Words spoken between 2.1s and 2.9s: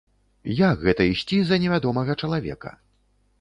чалавека?